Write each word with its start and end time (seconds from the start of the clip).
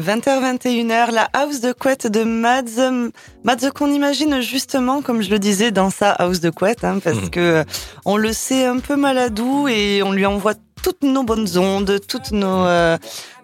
20h, 0.00 0.56
21h, 0.56 1.12
la 1.12 1.28
house 1.34 1.60
de 1.60 1.72
couette 1.74 2.06
de 2.06 2.24
Mads. 2.24 3.02
Mads 3.44 3.70
qu'on 3.74 3.92
imagine 3.92 4.40
justement, 4.40 5.02
comme 5.02 5.20
je 5.20 5.28
le 5.28 5.38
disais, 5.38 5.70
dans 5.70 5.90
sa 5.90 6.12
house 6.12 6.40
de 6.40 6.48
couette, 6.48 6.82
hein, 6.82 6.98
parce 7.04 7.18
mmh. 7.18 7.28
que 7.28 7.40
euh, 7.40 7.64
on 8.06 8.16
le 8.16 8.32
sait 8.32 8.64
un 8.64 8.78
peu 8.78 8.96
maladou 8.96 9.68
et 9.68 10.02
on 10.02 10.12
lui 10.12 10.24
envoie 10.24 10.54
toutes 10.82 11.02
nos 11.02 11.24
bonnes 11.24 11.58
ondes, 11.58 12.00
toutes 12.08 12.32
nos, 12.32 12.64
euh, 12.64 12.96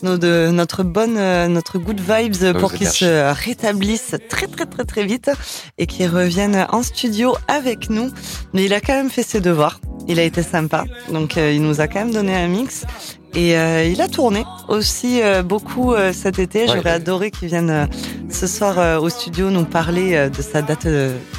nos 0.02 0.16
de, 0.16 0.48
notre 0.50 0.84
bonne, 0.84 1.18
euh, 1.18 1.48
notre 1.48 1.76
good 1.76 2.00
vibes 2.00 2.58
pour 2.58 2.72
qu'il 2.72 2.88
se 2.88 3.30
rétablisse 3.30 4.14
très 4.30 4.46
très 4.46 4.64
très 4.64 4.84
très 4.84 5.04
vite 5.04 5.30
et 5.76 5.86
qu'il 5.86 6.08
revienne 6.08 6.66
en 6.70 6.82
studio 6.82 7.36
avec 7.46 7.90
nous. 7.90 8.10
Mais 8.54 8.64
il 8.64 8.72
a 8.72 8.80
quand 8.80 8.94
même 8.94 9.10
fait 9.10 9.22
ses 9.22 9.42
devoirs. 9.42 9.80
Il 10.08 10.18
a 10.18 10.22
été 10.22 10.42
sympa, 10.42 10.86
donc 11.10 11.36
il 11.36 11.60
nous 11.60 11.82
a 11.82 11.88
quand 11.88 11.98
même 11.98 12.12
donné 12.12 12.34
un 12.34 12.48
mix. 12.48 12.86
Et 13.34 13.56
euh, 13.56 13.84
il 13.84 14.00
a 14.00 14.08
tourné 14.08 14.44
aussi 14.68 15.20
euh, 15.22 15.42
beaucoup 15.42 15.92
euh, 15.92 16.12
cet 16.12 16.38
été. 16.38 16.66
J'aurais 16.66 16.90
adoré 16.90 17.30
qu'il 17.30 17.48
vienne 17.48 17.88
ce 18.30 18.46
soir 18.46 19.02
au 19.02 19.08
studio 19.08 19.50
nous 19.50 19.64
parler 19.64 20.28
de 20.28 20.42
sa 20.42 20.62
date 20.62 20.86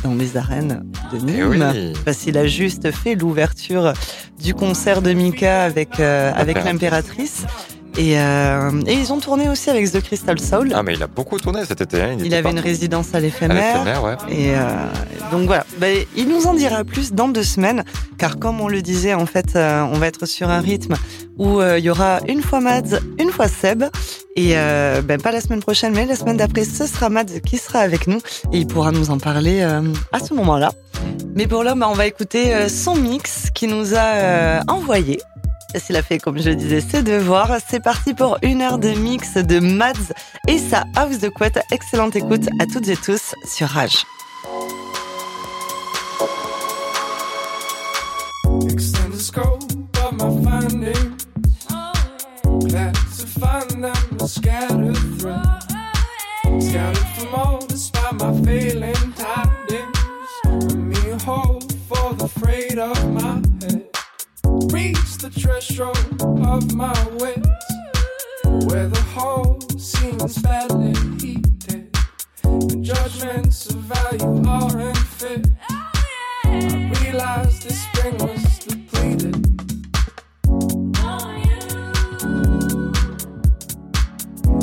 dans 0.04 0.16
les 0.16 0.38
arènes 0.38 0.84
de 1.12 1.18
eh 1.22 1.24
Nîmes. 1.24 1.94
Parce 2.06 2.18
qu'il 2.18 2.38
a 2.38 2.48
juste 2.48 2.92
fait 2.92 3.16
l'ouverture 3.16 3.94
du 4.42 4.54
concert 4.54 5.02
de 5.02 5.14
Mika 5.14 5.64
avec, 5.64 6.00
avec 6.00 6.64
l'impératrice. 6.64 7.46
Et, 8.00 8.18
euh, 8.18 8.72
et, 8.88 8.94
ils 8.94 9.12
ont 9.12 9.20
tourné 9.20 9.50
aussi 9.50 9.70
avec 9.70 9.92
The 9.92 10.02
Crystal 10.02 10.40
Soul. 10.40 10.72
Ah, 10.74 10.84
mais 10.84 10.94
il 10.94 11.04
a 11.04 11.08
beaucoup 11.08 11.38
tourné 11.38 11.66
cet 11.66 11.82
été. 11.82 12.02
Hein. 12.02 12.16
Il, 12.24 12.34
avait 12.34 12.50
une 12.50 12.60
résidence 12.60 13.14
à 13.14 13.20
l'éphémère. 13.20 14.02
Ouais. 14.02 14.16
Et 14.30 14.56
euh, 14.56 14.62
donc 15.32 15.48
voilà, 15.48 15.66
bah, 15.80 15.88
il 16.16 16.30
nous 16.30 16.48
en 16.48 16.54
dira 16.54 16.86
plus 16.86 17.12
dans 17.12 17.28
deux 17.28 17.44
semaines, 17.44 17.84
car 18.18 18.40
comme 18.40 18.62
on 18.62 18.70
le 18.70 18.82
disait, 18.82 19.14
en 19.14 19.26
fait, 19.26 19.58
euh, 19.58 19.82
on 19.82 19.98
va 19.98 20.08
être 20.08 20.26
sur 20.26 20.50
un 20.50 20.62
rythme 20.62 20.96
où 21.38 21.62
il 21.62 21.84
y 21.84 21.90
aura 21.90 22.20
une 22.28 22.42
fois 22.42 22.62
Mads, 22.62 23.00
une 23.20 23.32
fois 23.32 23.50
Seb. 23.50 23.84
Et 24.38 24.54
ben, 24.54 25.22
pas 25.22 25.32
la 25.34 25.42
semaine 25.42 25.62
prochaine, 25.62 25.94
mais 25.94 26.06
la 26.06 26.16
semaine 26.16 26.38
d'après, 26.38 26.64
ce 26.64 26.88
sera 26.88 27.10
Mads 27.10 27.42
qui 27.46 27.58
sera 27.58 27.80
avec 27.80 28.08
nous 28.08 28.20
et 28.54 28.60
il 28.60 28.68
pourra 28.68 28.92
nous 28.92 29.10
en 29.10 29.18
parler 29.18 29.62
à 29.62 30.20
ce 30.20 30.34
moment-là. 30.34 30.72
Mais 31.36 31.48
pour 31.48 31.64
l'homme, 31.64 31.86
on 31.88 31.94
va 31.94 32.08
écouter 32.08 32.68
son 32.70 32.96
mix 32.96 33.50
qui 33.54 33.68
nous 33.68 33.96
a 33.96 34.62
envoyé 34.68 35.20
s'il 35.76 35.96
a 35.96 36.02
fait, 36.02 36.18
comme 36.18 36.40
je 36.40 36.50
disais, 36.50 36.82
ses 36.82 37.04
devoirs. 37.04 37.58
C'est 37.68 37.84
parti 37.84 38.14
pour 38.14 38.38
une 38.42 38.62
heure 38.62 38.80
de 38.80 38.90
mix 38.90 39.36
de 39.36 39.60
Mads 39.60 40.14
et 40.48 40.58
sa 40.58 40.86
house 40.96 41.20
de 41.20 41.30
couette. 41.30 41.60
Excellente 41.72 42.16
écoute 42.16 42.48
à 42.60 42.66
toutes 42.66 42.88
et 42.88 42.98
tous 42.98 43.34
sur 43.46 43.68
Rage. 43.68 44.06
reach 62.80 63.19
the 65.32 65.40
threshold 65.40 66.22
of 66.48 66.74
my 66.74 67.08
wits, 67.20 67.48
where 68.66 68.88
the 68.88 69.02
hole 69.14 69.60
seems 69.78 70.42
badly 70.42 70.94
heated. 71.20 71.94
The 72.44 72.80
judgments 72.82 73.68
of 73.68 73.76
value 73.76 74.48
are 74.48 74.80
unfit. 74.80 75.48
I 75.70 76.92
realized 77.04 77.64
this 77.64 77.82
spring 77.84 78.18
was 78.18 78.60
depleted. 78.60 79.46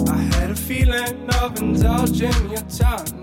I 0.09 0.21
had 0.35 0.51
a 0.51 0.57
feeling 0.57 1.31
of 1.43 1.59
indulging 1.59 2.51
your 2.51 2.63
time. 2.63 3.16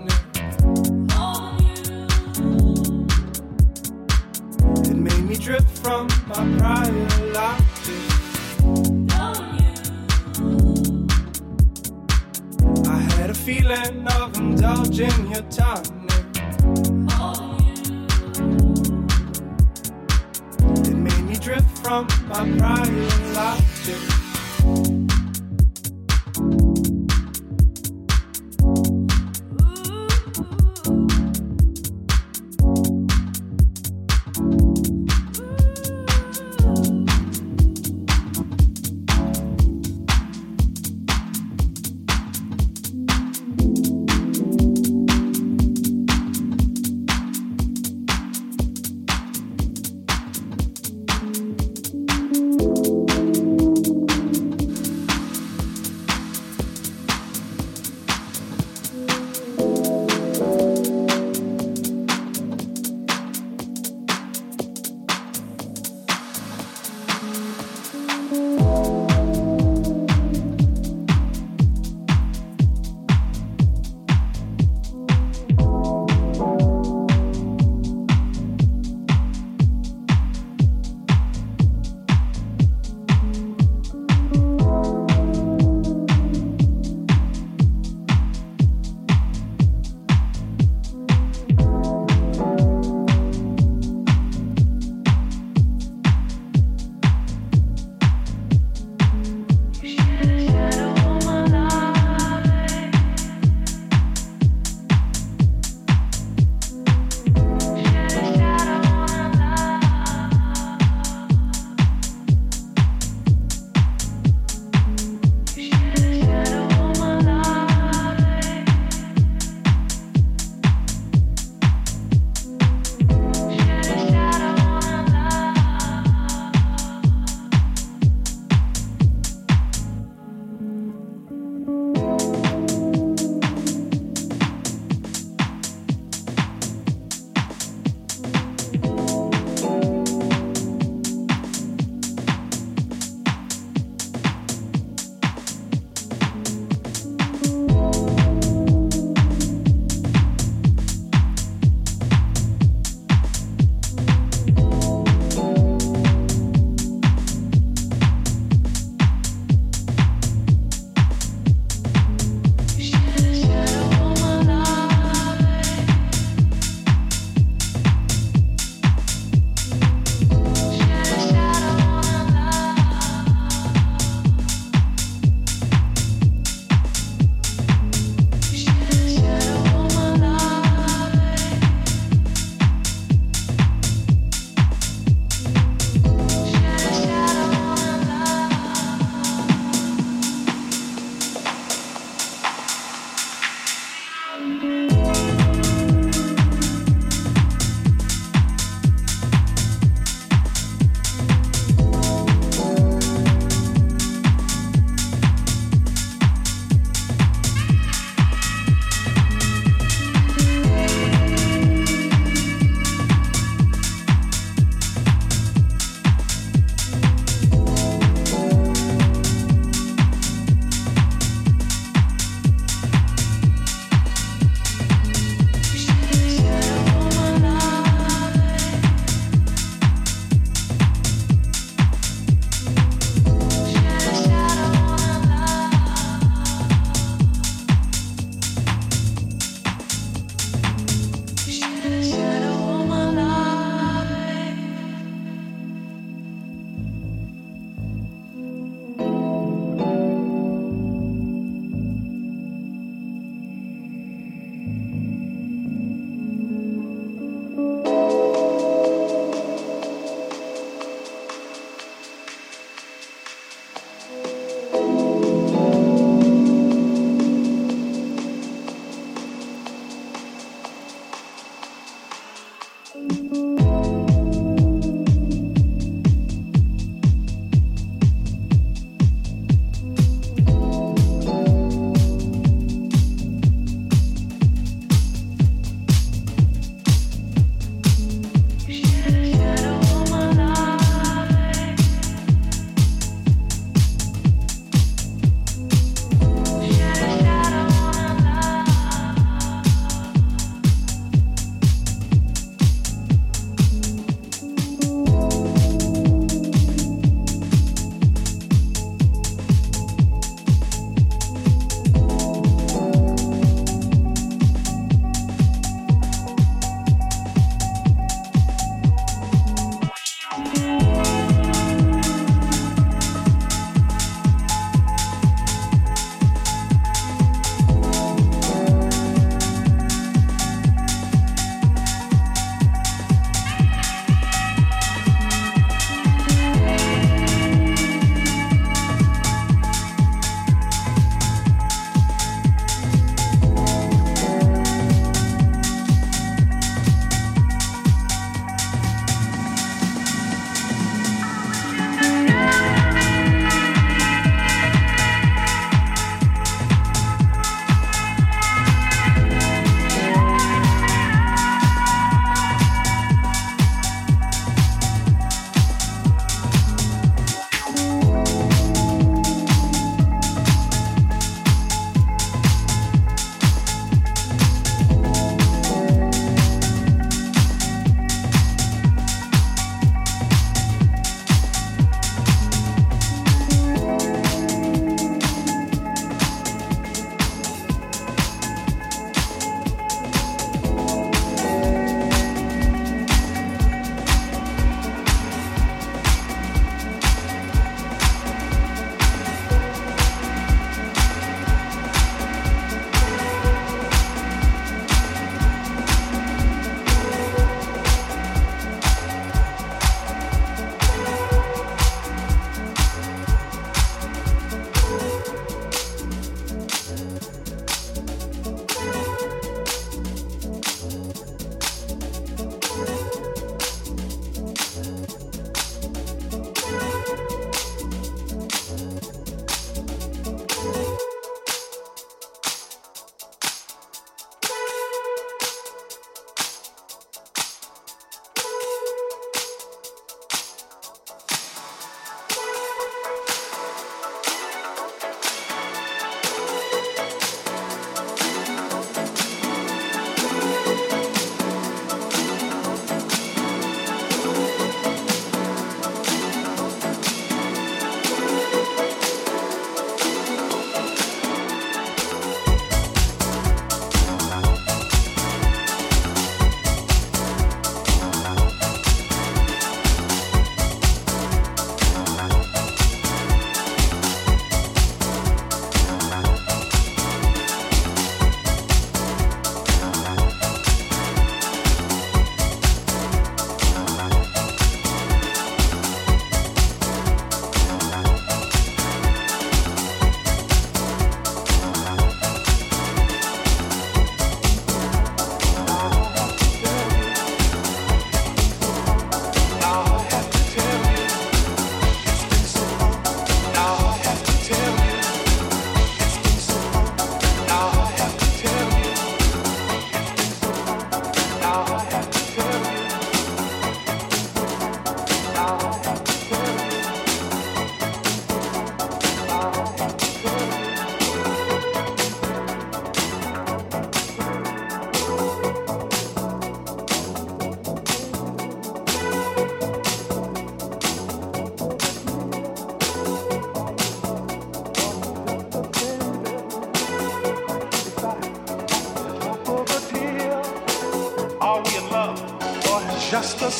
Of 14.64 14.78
indulging 14.78 15.30
your 15.30 15.42
time. 15.50 15.82
It 20.84 20.94
made 20.94 21.24
me 21.24 21.36
drift 21.36 21.78
from 21.78 22.06
my 22.28 22.58
prior 22.58 22.90
life. 23.34 24.13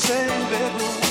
Just 0.07 0.99
the 0.99 1.04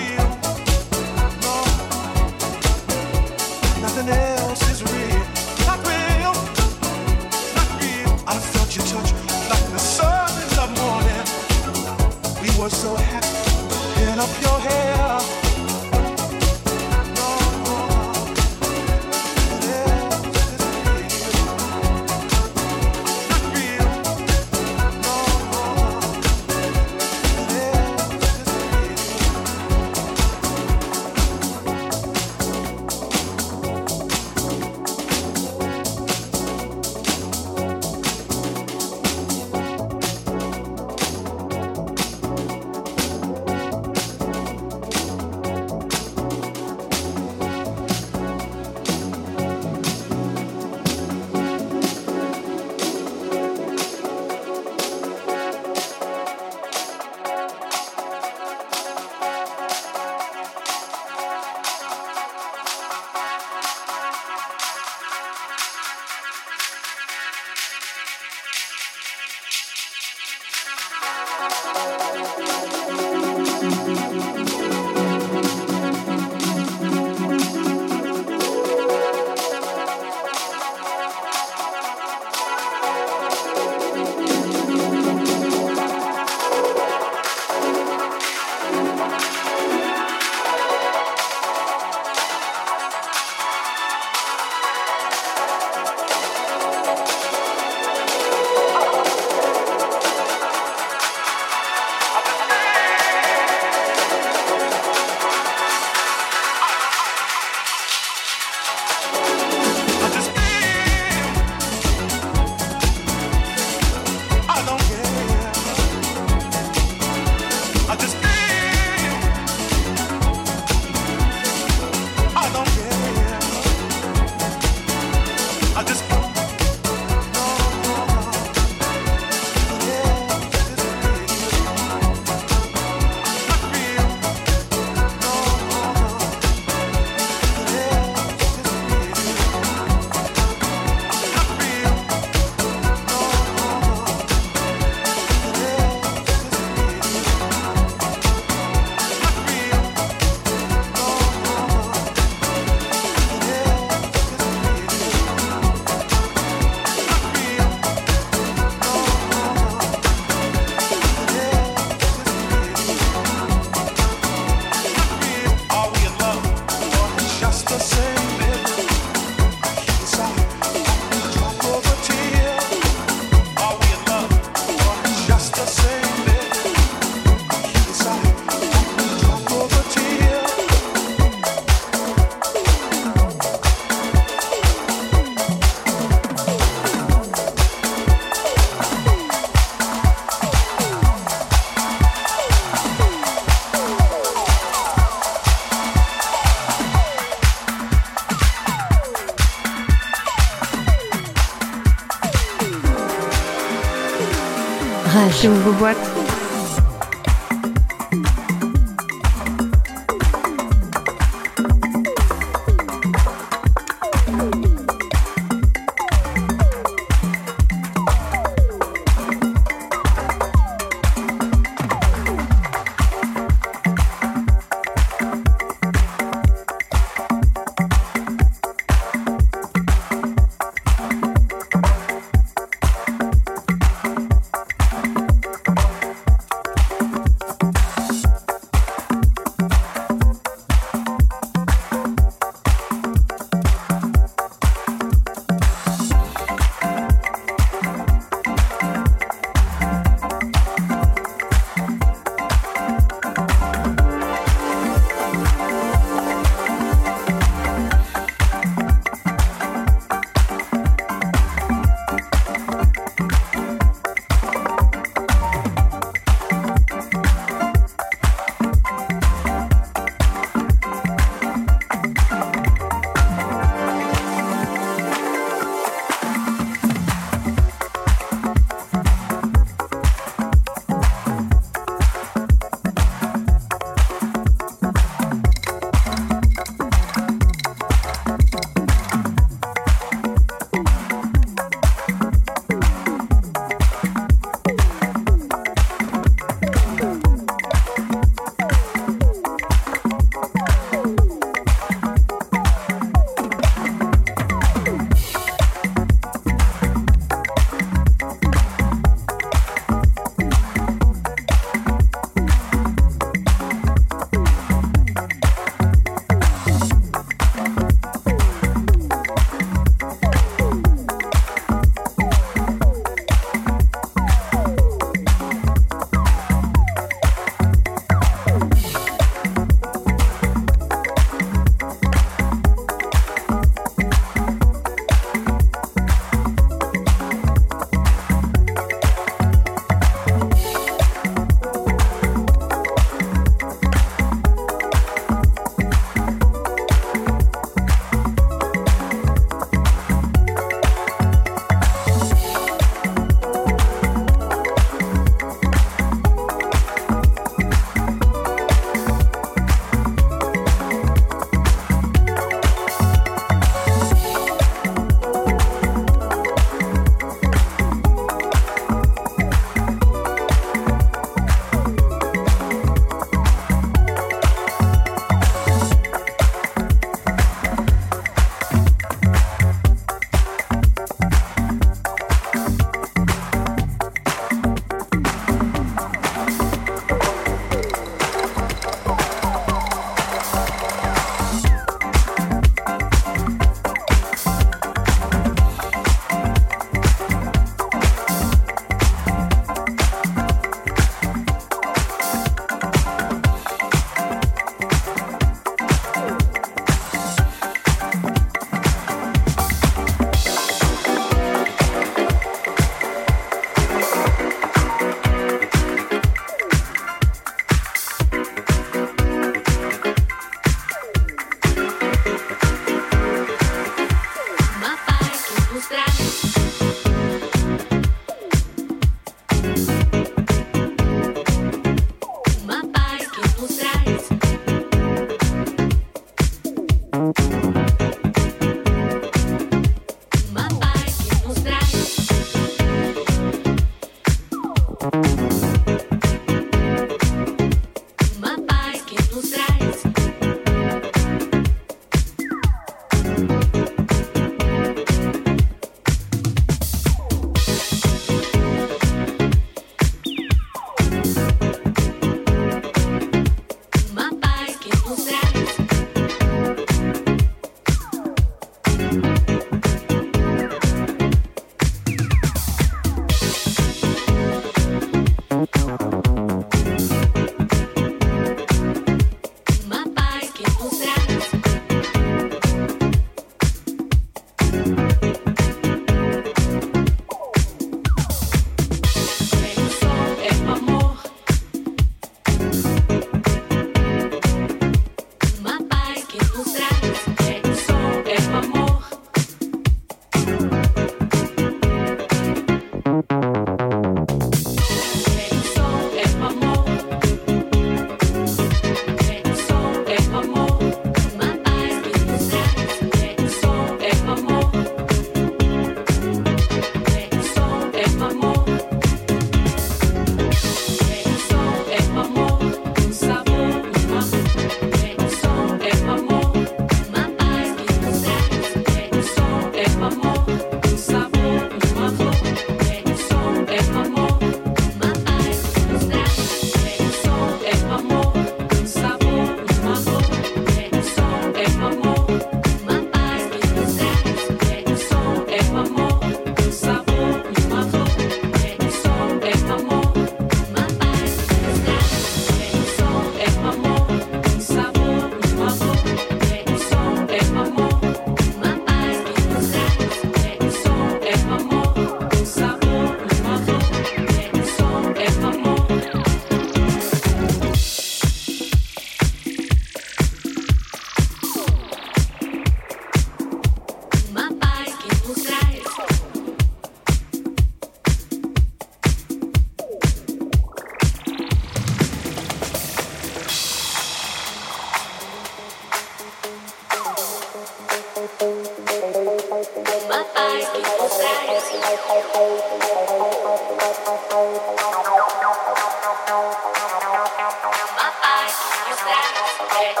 Don't 599.04 599.12
stop, 599.12 599.74
É 599.76 600.00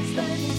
Christ. 0.00 0.49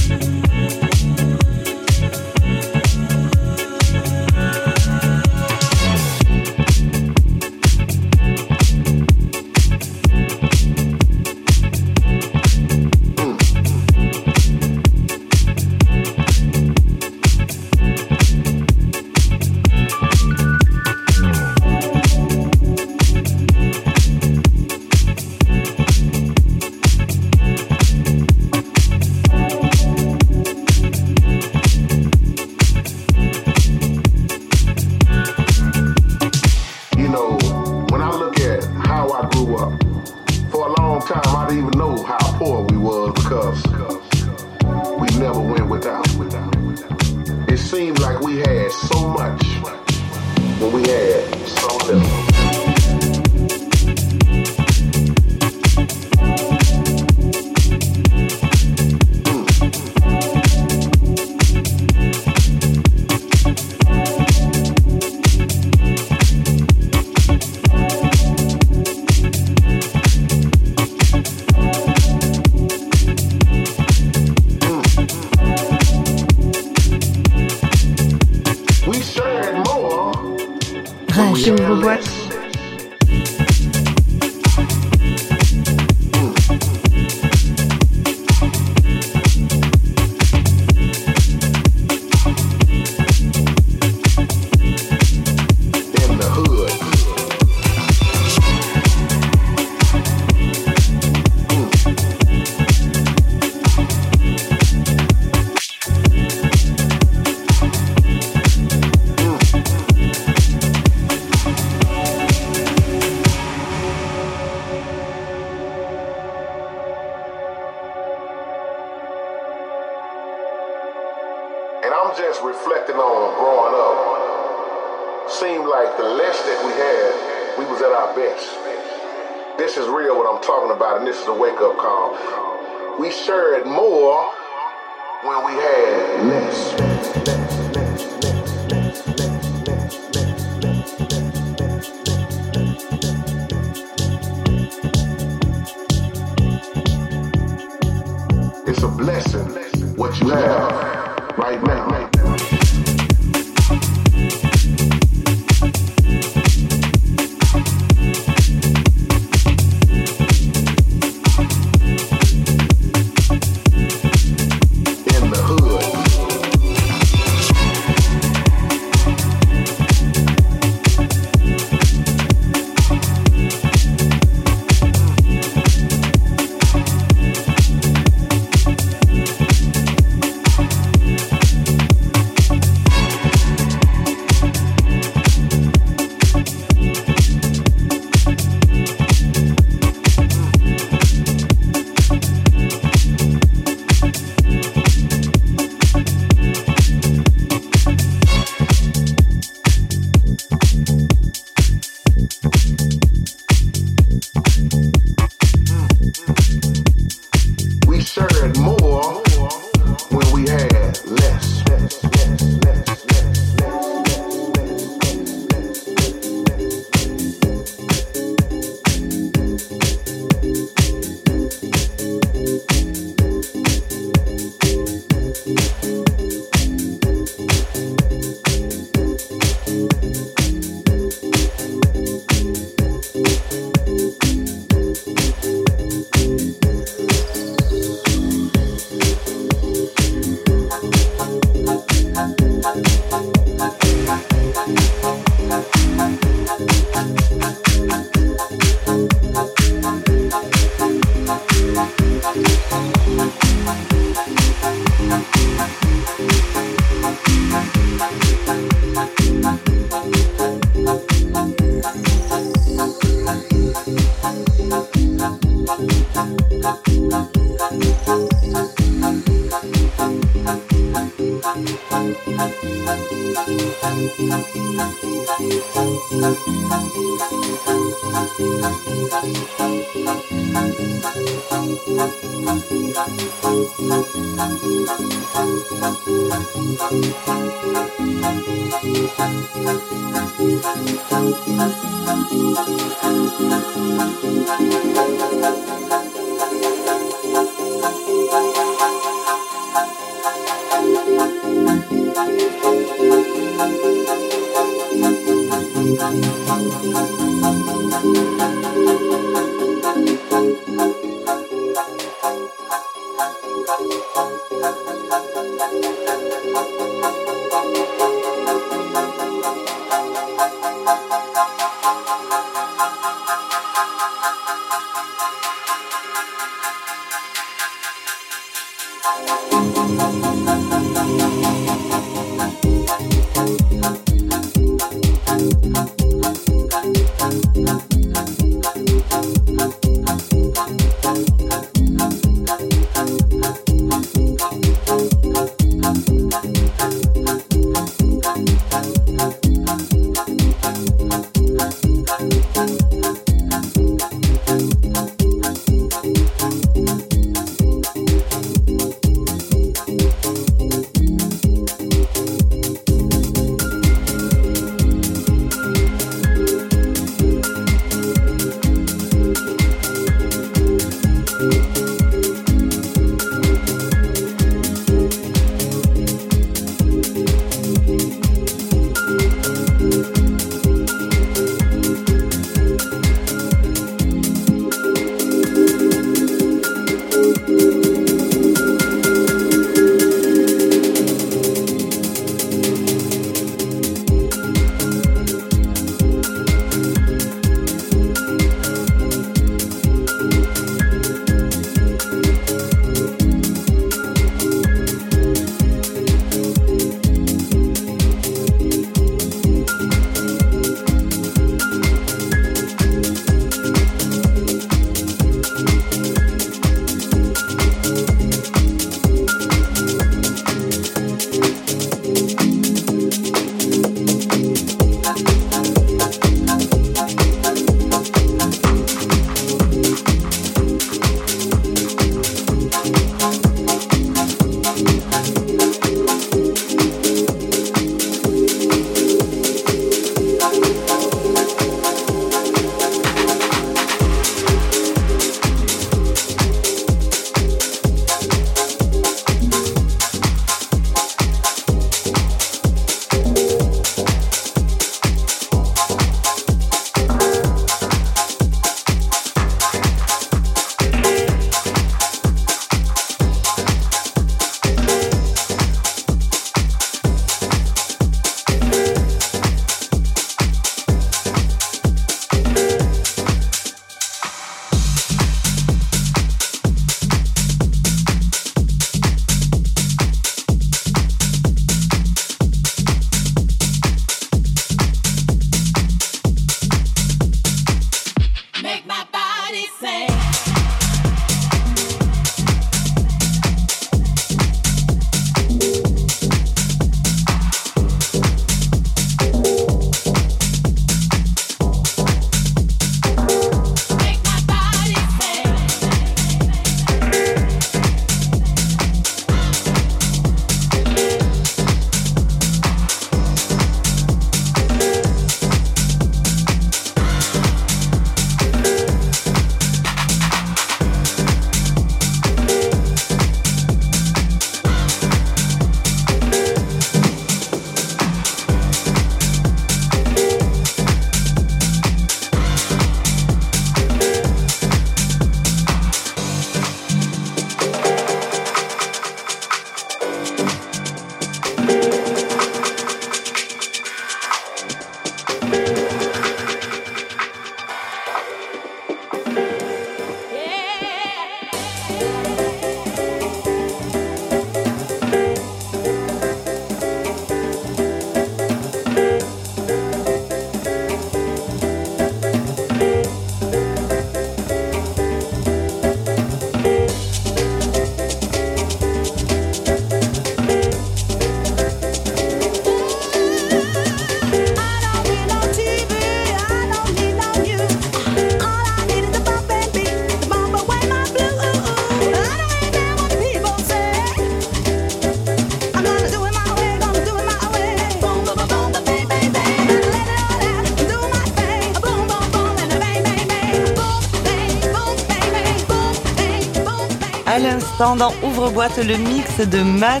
L'instant 597.82 597.96
dans 597.96 598.12
Ouvre-boîte 598.26 598.78
le 598.78 598.96
mix 598.96 599.38
de 599.40 599.60
Mads. 599.62 600.00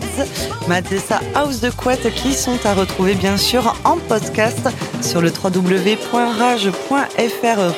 Mads 0.68 0.92
et 0.92 0.98
sa 0.98 1.20
house 1.34 1.60
de 1.60 1.70
couette 1.70 2.14
qui 2.14 2.32
sont 2.32 2.58
à 2.64 2.74
retrouver 2.74 3.14
bien 3.14 3.36
sûr 3.36 3.74
en 3.84 3.96
podcast 3.96 4.68
sur 5.00 5.20
le 5.20 5.30
www.rage.fr 5.30 6.68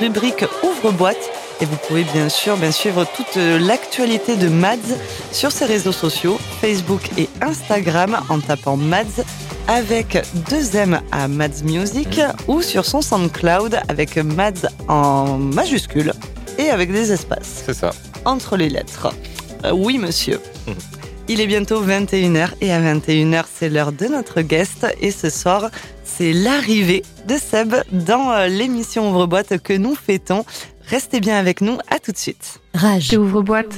rubrique 0.01 0.45
Ouvre-boîte. 0.63 1.31
Et 1.61 1.65
vous 1.65 1.77
pouvez 1.89 2.05
bien 2.05 2.29
sûr 2.29 2.57
bien 2.59 2.71
suivre 2.71 3.07
toute 3.17 3.37
l'actualité 3.37 4.37
de 4.37 4.49
Mads 4.49 4.77
sur 5.33 5.51
ses 5.51 5.65
réseaux 5.65 5.93
sociaux, 5.93 6.39
Facebook 6.61 7.09
et 7.17 7.29
Instagram 7.41 8.19
en 8.29 8.41
tapant 8.41 8.77
Mads 8.77 9.23
avec 9.69 10.23
deux 10.51 10.77
M 10.77 11.01
à 11.13 11.29
Mads 11.29 11.63
Music 11.65 12.21
ou 12.47 12.61
sur 12.61 12.85
son 12.85 13.01
SoundCloud 13.01 13.81
avec 13.89 14.17
Mads 14.17 14.69
en 14.89 15.39
majuscule 15.39 16.13
et 16.59 16.69
avec 16.69 16.93
des 16.93 17.11
espaces 17.13 17.63
C'est 17.65 17.75
ça. 17.75 17.93
entre 18.27 18.57
les 18.59 18.69
lettres. 18.69 19.11
Euh, 19.65 19.73
oui, 19.73 19.99
monsieur. 19.99 20.41
Mhm. 20.67 20.75
Il 21.27 21.41
est 21.41 21.47
bientôt 21.47 21.83
21h 21.83 22.51
et 22.61 22.71
à 22.71 22.81
21h, 22.81 23.45
c'est 23.53 23.71
l'heure 23.71 23.93
de 23.93 24.07
notre 24.07 24.43
guest. 24.43 24.87
Et 25.01 25.11
ce 25.11 25.31
soir, 25.31 25.71
c'est 26.05 26.35
l'arrivée 26.35 27.03
de 27.27 27.37
Seb 27.37 27.75
dans 27.93 28.31
euh, 28.31 28.47
l'émission 28.47 29.11
Ouvre-boîte 29.11 29.59
que 29.63 29.73
nous 29.73 29.95
fêtons. 29.95 30.45
Restez 30.87 31.21
bien 31.21 31.39
avec 31.39 31.63
nous, 31.63 31.79
à 31.89 31.99
tout 31.99 32.13
de 32.13 32.19
suite. 32.19 32.61
Rage. 32.75 33.15
Ouvre 33.17 33.41
boîte. 33.41 33.75